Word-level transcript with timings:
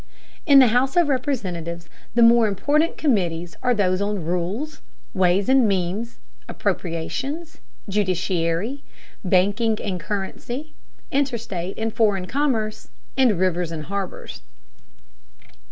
In 0.47 0.57
the 0.57 0.69
House 0.69 0.95
of 0.97 1.09
Representatives 1.09 1.87
the 2.15 2.23
more 2.23 2.47
important 2.47 2.97
committees 2.97 3.55
are 3.61 3.75
those 3.75 4.01
on 4.01 4.25
rules, 4.25 4.81
ways 5.13 5.47
and 5.47 5.67
means, 5.67 6.17
appropriations, 6.49 7.59
judiciary, 7.87 8.81
banking 9.23 9.79
and 9.79 9.99
currency, 9.99 10.73
interstate 11.11 11.77
and 11.77 11.93
foreign 11.93 12.25
commerce, 12.25 12.87
and 13.15 13.37
rivers 13.37 13.71
and 13.71 13.85
harbors. 13.85 14.41